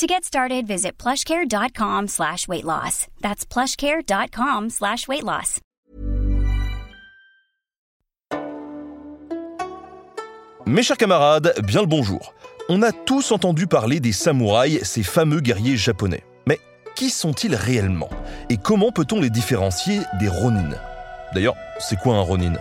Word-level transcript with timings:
To 0.00 0.06
get 0.06 0.24
started, 0.24 0.66
visit 0.66 0.92
plushcare.com 0.96 2.08
slash 2.08 2.48
weight 2.48 2.64
loss. 2.64 3.06
That's 3.20 3.44
plushcare.com 3.44 4.70
slash 4.70 5.06
weight 5.06 5.24
loss. 5.24 5.60
Mes 10.64 10.82
chers 10.82 10.96
camarades, 10.96 11.52
bien 11.64 11.82
le 11.82 11.86
bonjour. 11.86 12.32
On 12.70 12.80
a 12.80 12.92
tous 12.92 13.30
entendu 13.30 13.66
parler 13.66 14.00
des 14.00 14.12
samouraïs, 14.12 14.82
ces 14.84 15.02
fameux 15.02 15.40
guerriers 15.40 15.76
japonais. 15.76 16.24
Mais 16.46 16.58
qui 16.96 17.10
sont-ils 17.10 17.54
réellement? 17.54 18.08
Et 18.48 18.56
comment 18.56 18.92
peut-on 18.92 19.20
les 19.20 19.28
différencier 19.28 20.00
des 20.18 20.28
ronin? 20.28 20.70
D'ailleurs, 21.34 21.56
c'est 21.78 21.98
quoi 21.98 22.14
un 22.14 22.22
ronin? 22.22 22.54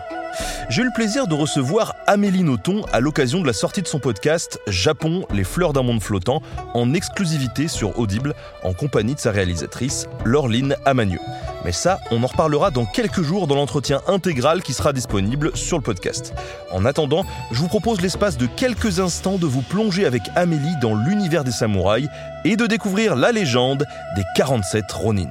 J'ai 0.70 0.82
eu 0.82 0.86
le 0.86 0.92
plaisir 0.92 1.28
de 1.28 1.34
recevoir 1.34 1.96
Amélie 2.08 2.44
Nothomb 2.44 2.86
à 2.94 3.00
l'occasion 3.00 3.42
de 3.42 3.48
la 3.48 3.54
sortie 3.54 3.82
de 3.82 3.88
son 3.88 4.00
podcast 4.00 4.60
Japon, 4.68 5.26
les 5.34 5.44
fleurs 5.44 5.74
d'un 5.74 5.84
monde 5.84 6.02
flottant, 6.02 6.42
en 6.74 6.94
exclusivité 6.94 7.68
sur 7.68 7.98
Audible, 7.98 8.36
en 8.64 8.74
compagnie 8.74 9.16
de 9.16 9.20
sa 9.20 9.32
réalisatrice, 9.32 10.08
Laureline 10.26 10.76
Amagneux. 10.86 11.20
Mais 11.66 11.72
ça, 11.72 12.00
on 12.12 12.24
en 12.24 12.28
reparlera 12.28 12.72
dans 12.72 12.86
quelques 12.86 13.22
jours 13.22 13.48
dans 13.48 13.56
l'entretien 13.56 14.02
intégral 14.08 14.62
qui 14.62 14.74
sera 14.74 14.94
disponible 14.94 15.56
sur 15.56 15.78
le 15.78 15.84
podcast. 15.84 16.34
En 16.72 16.86
attendant, 16.86 17.26
je 17.52 17.60
vous 17.60 17.68
propose 17.68 18.02
l'espace 18.02 18.38
de 18.38 18.46
quelques 18.46 19.00
instants 19.00 19.38
de 19.38 19.46
vous 19.46 19.62
plonger 19.62 20.06
avec 20.06 20.22
Amélie 20.36 20.76
dans 20.82 20.96
l'univers 20.96 21.44
des 21.44 21.52
samouraïs 21.52 22.10
et 22.46 22.56
de 22.56 22.66
découvrir 22.68 23.16
la 23.16 23.32
légende 23.32 23.86
des 24.16 24.24
47 24.36 24.92
Ronin. 24.92 25.30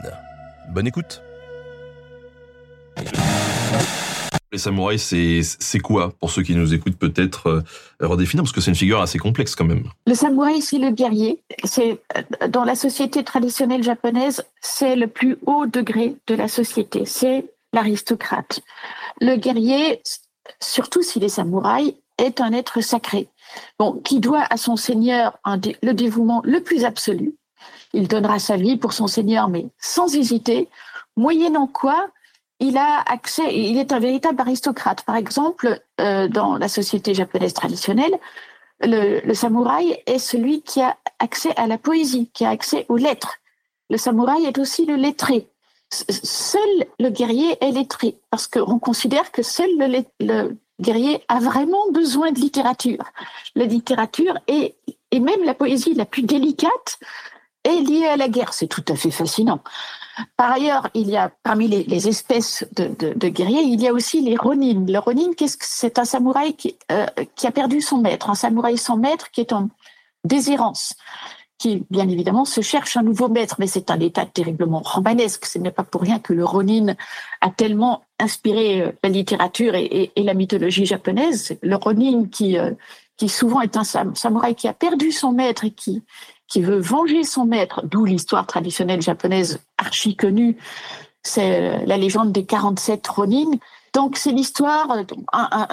Bonne 0.68 0.86
écoute 0.86 1.22
les 4.52 4.58
samouraïs, 4.58 5.14
c'est 5.60 5.78
quoi 5.78 6.12
pour 6.20 6.30
ceux 6.30 6.42
qui 6.42 6.54
nous 6.54 6.72
écoutent 6.72 6.96
peut-être 6.96 7.48
euh, 7.48 7.62
redéfinir 8.00 8.44
parce 8.44 8.52
que 8.52 8.60
c'est 8.60 8.70
une 8.70 8.76
figure 8.76 9.00
assez 9.00 9.18
complexe 9.18 9.54
quand 9.54 9.64
même. 9.64 9.84
Le 10.06 10.14
samouraï, 10.14 10.62
c'est 10.62 10.78
le 10.78 10.90
guerrier. 10.90 11.42
C'est 11.64 12.00
euh, 12.16 12.48
dans 12.48 12.64
la 12.64 12.74
société 12.74 13.24
traditionnelle 13.24 13.82
japonaise, 13.82 14.44
c'est 14.60 14.96
le 14.96 15.06
plus 15.06 15.36
haut 15.46 15.66
degré 15.66 16.16
de 16.26 16.34
la 16.34 16.48
société. 16.48 17.04
C'est 17.04 17.46
l'aristocrate. 17.72 18.60
Le 19.20 19.36
guerrier, 19.36 20.00
surtout 20.60 21.02
s'il 21.02 21.24
est 21.24 21.28
samouraï, 21.28 21.96
est 22.16 22.40
un 22.40 22.52
être 22.52 22.80
sacré. 22.80 23.28
Bon, 23.78 23.92
qui 24.04 24.20
doit 24.20 24.44
à 24.50 24.56
son 24.56 24.76
seigneur 24.76 25.38
le 25.82 25.92
dévouement 25.92 26.42
le 26.44 26.60
plus 26.62 26.84
absolu. 26.84 27.34
Il 27.92 28.08
donnera 28.08 28.38
sa 28.38 28.56
vie 28.56 28.76
pour 28.76 28.92
son 28.92 29.06
seigneur, 29.06 29.48
mais 29.48 29.66
sans 29.78 30.14
hésiter, 30.14 30.68
moyennant 31.16 31.66
quoi 31.66 32.08
il 32.60 32.76
a 32.76 33.02
accès, 33.06 33.54
il 33.54 33.78
est 33.78 33.92
un 33.92 34.00
véritable 34.00 34.40
aristocrate. 34.40 35.02
Par 35.02 35.16
exemple, 35.16 35.80
euh, 36.00 36.28
dans 36.28 36.56
la 36.56 36.68
société 36.68 37.14
japonaise 37.14 37.54
traditionnelle, 37.54 38.18
le, 38.80 39.34
samouraï 39.34 40.00
est 40.06 40.18
celui 40.18 40.62
qui 40.62 40.80
a 40.80 40.96
accès 41.18 41.52
à 41.56 41.66
la 41.66 41.78
poésie, 41.78 42.30
qui 42.32 42.44
a 42.44 42.50
accès 42.50 42.86
aux 42.88 42.96
lettres. 42.96 43.36
Le 43.90 43.96
samouraï 43.96 44.44
est 44.44 44.58
aussi 44.58 44.86
le 44.86 44.96
lettré. 44.96 45.48
Seul 45.90 46.86
le 46.98 47.08
guerrier 47.08 47.56
est 47.64 47.70
lettré, 47.70 48.18
parce 48.30 48.46
qu'on 48.46 48.78
considère 48.78 49.32
que 49.32 49.42
seul 49.42 49.70
le, 50.20 50.56
guerrier 50.80 51.24
a 51.28 51.40
vraiment 51.40 51.90
besoin 51.90 52.30
de 52.30 52.38
littérature. 52.38 53.04
La 53.54 53.64
littérature 53.64 54.38
et 54.46 54.74
même 55.12 55.44
la 55.44 55.54
poésie 55.54 55.94
la 55.94 56.04
plus 56.04 56.22
délicate 56.22 56.98
est 57.64 57.80
liée 57.80 58.06
à 58.06 58.16
la 58.16 58.28
guerre. 58.28 58.52
C'est 58.52 58.68
tout 58.68 58.84
à 58.88 58.94
fait 58.94 59.10
fascinant. 59.10 59.60
Par 60.36 60.52
ailleurs, 60.52 60.88
il 60.94 61.08
y 61.08 61.16
a 61.16 61.30
parmi 61.42 61.68
les, 61.68 62.08
espèces 62.08 62.66
de, 62.76 63.28
guerriers, 63.28 63.62
il 63.62 63.80
y 63.80 63.88
a 63.88 63.92
aussi 63.92 64.20
les 64.20 64.36
ronin. 64.36 64.84
Le 64.86 64.98
ronin, 64.98 65.32
qu'est-ce 65.36 65.56
que 65.56 65.64
c'est 65.66 65.98
un 65.98 66.04
samouraï 66.04 66.56
euh, 66.90 67.06
qui, 67.36 67.46
a 67.46 67.50
perdu 67.50 67.80
son 67.80 67.98
maître, 67.98 68.30
un 68.30 68.34
samouraï 68.34 68.78
sans 68.78 68.96
maître 68.96 69.30
qui 69.30 69.40
est 69.40 69.52
en 69.52 69.68
déshérence, 70.24 70.94
qui 71.58 71.84
bien 71.90 72.08
évidemment 72.08 72.44
se 72.44 72.60
cherche 72.60 72.96
un 72.96 73.02
nouveau 73.02 73.28
maître, 73.28 73.56
mais 73.58 73.66
c'est 73.66 73.90
un 73.90 74.00
état 74.00 74.26
terriblement 74.26 74.80
romanesque. 74.84 75.46
Ce 75.46 75.58
n'est 75.58 75.70
pas 75.70 75.84
pour 75.84 76.02
rien 76.02 76.18
que 76.18 76.32
le 76.32 76.44
ronin 76.44 76.94
a 77.40 77.50
tellement 77.50 78.02
inspiré 78.18 78.82
euh, 78.82 78.92
la 79.02 79.10
littérature 79.10 79.74
et, 79.74 80.12
la 80.16 80.34
mythologie 80.34 80.86
japonaise. 80.86 81.56
Le 81.62 81.76
ronin 81.76 82.26
qui, 82.26 82.58
euh, 82.58 82.72
souvent 83.28 83.60
est 83.60 83.76
un 83.76 83.84
samouraï 83.84 84.54
qui 84.54 84.68
a 84.68 84.72
perdu 84.72 85.12
son 85.12 85.32
maître 85.32 85.64
et 85.64 85.70
qui 85.70 86.02
veut 86.56 86.78
venger 86.78 87.24
son 87.24 87.44
maître, 87.44 87.82
d'où 87.84 88.04
l'histoire 88.04 88.46
traditionnelle 88.46 89.02
japonaise 89.02 89.60
archi 89.78 90.16
connue, 90.16 90.56
c'est 91.22 91.84
la 91.86 91.96
légende 91.96 92.32
des 92.32 92.44
47 92.44 93.06
Ronin. 93.08 93.50
Donc 93.94 94.16
c'est 94.16 94.32
l'histoire 94.32 95.04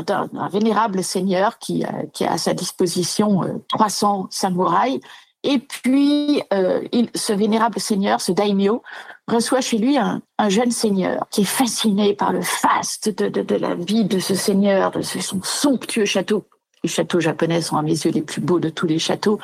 d'un 0.05 0.47
vénérable 0.49 1.03
seigneur 1.03 1.59
qui, 1.59 1.83
qui, 2.13 2.25
a 2.25 2.33
à 2.33 2.37
sa 2.37 2.53
disposition 2.53 3.41
300 3.69 4.23
euh, 4.23 4.27
samouraïs. 4.29 4.99
Et 5.43 5.59
puis, 5.59 6.41
euh, 6.53 6.81
ce 7.13 7.31
vénérable 7.31 7.79
seigneur, 7.79 8.19
ce 8.19 8.31
daimyo, 8.31 8.81
reçoit 9.27 9.61
chez 9.61 9.77
lui 9.77 9.95
un, 9.95 10.21
un, 10.39 10.49
jeune 10.49 10.71
seigneur 10.71 11.27
qui 11.29 11.41
est 11.41 11.45
fasciné 11.45 12.15
par 12.15 12.31
le 12.31 12.41
faste 12.41 13.09
de 13.09 13.55
la 13.55 13.75
vie 13.75 14.05
de 14.05 14.17
ce 14.17 14.33
seigneur, 14.33 14.89
de 14.89 15.01
son 15.01 15.43
somptueux 15.43 16.05
château 16.05 16.47
les 16.85 16.91
châteaux 16.91 17.19
japonais 17.19 17.63
sont 17.63 17.77
à 17.77 17.81
mes 17.81 17.97
yeux 18.05 18.11
les 18.11 18.21
plus 18.21 18.41
beaux 18.41 18.59
de 18.59 18.69
tous 18.69 18.85
les 18.85 18.99
châteaux, 18.99 19.39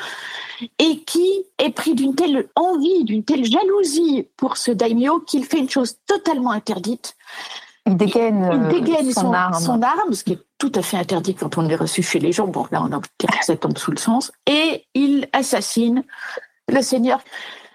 et 0.78 1.00
qui 1.00 1.44
est 1.57 1.72
pris 1.72 1.96
d'une 1.96 2.13
telle 2.13 2.47
envie, 2.56 3.03
d'une 3.03 3.24
telle 3.24 3.44
jalousie 3.46 4.28
pour 4.38 4.57
ce 4.57 4.69
daimyo 4.69 5.22
qu'il 5.22 5.44
fait 5.44 5.57
une 5.57 5.69
chose 5.69 5.96
totalement 6.06 6.51
interdite. 6.51 7.16
Il 7.88 7.97
dégaine, 7.97 8.72
il 8.72 9.13
son, 9.16 9.34
arme. 9.34 9.56
ce 10.13 10.24
qui 10.24 10.34
est 10.34 10.40
tout 10.59 10.72
à 10.75 10.84
fait 10.84 10.97
interdit 10.97 11.34
quand 11.34 11.57
on 11.57 11.68
est 11.68 11.75
reçu 11.75 12.03
chez 12.03 12.19
les 12.19 12.31
gens. 12.31 12.47
Bon, 12.47 12.68
là, 12.69 12.84
on 12.88 12.96
a 12.96 13.01
ça 13.41 13.57
tombe 13.57 13.75
sous 13.80 13.90
le 13.90 13.97
sens. 13.97 14.31
Et 14.46 14.85
il 14.94 15.28
assassine 15.34 16.03
le 16.68 16.84
seigneur. 16.84 17.22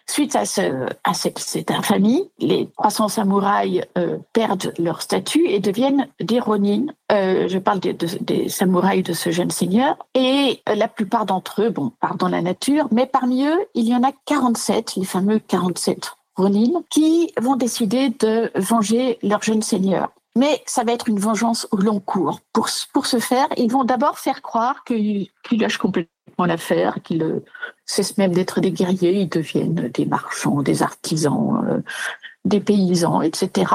Suite 0.09 0.37
à, 0.37 0.47
ce, 0.47 0.89
à 1.03 1.15
cette, 1.15 1.71
infamie, 1.71 2.31
les 2.39 2.69
300 2.79 3.09
samouraïs 3.09 3.83
euh, 3.99 4.19
perdent 4.33 4.73
leur 4.79 5.03
statut 5.03 5.47
et 5.49 5.59
deviennent 5.59 6.07
des 6.21 6.39
ronin. 6.39 6.87
Euh, 7.11 7.49
je 7.49 7.59
parle 7.59 7.81
des, 7.81 7.93
des, 7.93 8.49
samouraïs 8.49 9.03
de 9.03 9.13
ce 9.13 9.31
jeune 9.31 9.51
seigneur. 9.51 9.97
Et 10.15 10.63
euh, 10.69 10.77
la 10.77 10.87
plupart 10.87 11.27
d'entre 11.27 11.63
eux, 11.63 11.71
bon, 11.71 11.91
partent 12.01 12.21
dans 12.21 12.29
la 12.29 12.41
nature, 12.41 12.87
mais 12.93 13.07
parmi 13.07 13.45
eux, 13.45 13.67
il 13.75 13.89
y 13.89 13.95
en 13.97 14.05
a 14.05 14.13
47, 14.27 14.95
les 14.95 15.05
fameux 15.05 15.41
47 15.41 16.13
ronin, 16.37 16.83
qui 16.89 17.33
vont 17.41 17.57
décider 17.57 18.11
de 18.11 18.53
venger 18.55 19.19
leur 19.23 19.43
jeune 19.43 19.63
seigneur. 19.63 20.11
Mais 20.37 20.63
ça 20.67 20.85
va 20.85 20.93
être 20.93 21.09
une 21.09 21.19
vengeance 21.19 21.67
au 21.73 21.79
long 21.79 21.99
cours. 21.99 22.41
Pour, 22.53 22.69
ce 22.69 23.19
faire, 23.19 23.49
ils 23.57 23.73
vont 23.73 23.85
d'abord 23.85 24.19
faire 24.19 24.43
croire 24.43 24.85
qu'ils 24.85 25.29
qu 25.43 25.57
lâchent 25.57 25.79
complètement 25.79 26.45
l'affaire, 26.47 26.99
qu'ils 27.03 27.43
cessent 27.87 28.19
même 28.19 28.33
d'être 28.33 28.61
des 28.61 28.71
guerriers, 28.71 29.23
ils 29.23 29.29
deviennent 29.29 29.89
des 29.89 30.05
marchands, 30.05 30.63
des 30.63 30.83
artisans, 30.83 31.65
euh, 31.67 31.81
des 32.45 32.61
paysans, 32.61 33.23
etc. 33.23 33.73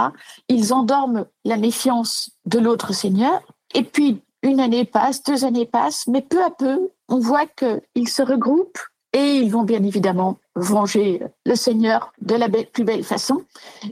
Ils 0.50 0.71
endorment 0.71 1.25
la 1.45 1.57
méfiance 1.57 2.31
de 2.45 2.59
l'autre 2.59 2.94
seigneur. 2.94 3.41
Et 3.73 3.83
puis, 3.83 4.21
une 4.44 4.59
année 4.59 4.85
passe, 4.85 5.23
deux 5.23 5.45
années 5.45 5.66
passent, 5.66 6.05
mais 6.07 6.21
peu 6.21 6.44
à 6.44 6.51
peu, 6.51 6.91
on 7.09 7.19
voit 7.19 7.47
qu'ils 7.47 8.07
se 8.07 8.21
regroupent 8.21 8.79
et 9.13 9.38
ils 9.38 9.51
vont 9.51 9.63
bien 9.63 9.83
évidemment 9.83 10.38
venger 10.55 11.21
le 11.45 11.55
seigneur 11.55 12.13
de 12.21 12.35
la 12.35 12.50
plus 12.50 12.83
belle 12.83 13.03
façon. 13.03 13.44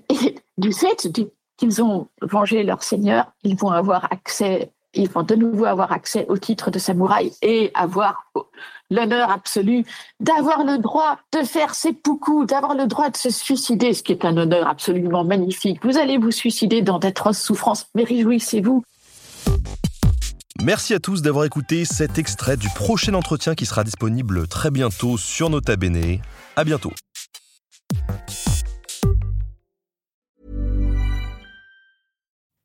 Et 0.09 0.35
du 0.57 0.71
fait 0.71 1.07
qu'ils 1.59 1.83
ont 1.83 2.07
vengé 2.21 2.63
leur 2.63 2.81
seigneur, 2.81 3.31
ils 3.43 3.55
vont 3.55 3.69
avoir 3.69 4.05
accès 4.11 4.71
ils 4.93 5.09
vont 5.09 5.23
de 5.23 5.35
nouveau 5.35 5.65
avoir 5.65 5.91
accès 5.91 6.25
au 6.29 6.37
titre 6.37 6.71
de 6.71 6.79
samouraï 6.79 7.31
et 7.41 7.71
avoir 7.75 8.25
l'honneur 8.89 9.29
absolu 9.29 9.85
d'avoir 10.19 10.63
le 10.63 10.79
droit 10.79 11.19
de 11.31 11.43
faire 11.43 11.75
ses 11.75 11.93
poucous, 11.93 12.45
d'avoir 12.45 12.73
le 12.73 12.87
droit 12.87 13.09
de 13.09 13.17
se 13.17 13.29
suicider, 13.29 13.93
ce 13.93 14.01
qui 14.01 14.11
est 14.11 14.25
un 14.25 14.35
honneur 14.35 14.67
absolument 14.67 15.23
magnifique. 15.23 15.79
Vous 15.83 15.97
allez 15.97 16.17
vous 16.17 16.31
suicider 16.31 16.81
dans 16.81 16.97
d'atroces 16.97 17.39
souffrances, 17.39 17.87
mais 17.93 18.03
réjouissez-vous. 18.03 18.83
Merci 20.61 20.93
à 20.93 20.99
tous 20.99 21.21
d'avoir 21.21 21.45
écouté 21.45 21.85
cet 21.85 22.17
extrait 22.17 22.57
du 22.57 22.67
prochain 22.69 23.13
entretien 23.13 23.55
qui 23.55 23.65
sera 23.65 23.83
disponible 23.83 24.47
très 24.47 24.71
bientôt 24.71 25.17
sur 25.17 25.49
Nota 25.49 25.75
Bene. 25.75 26.19
À 26.55 26.63
bientôt. 26.63 26.91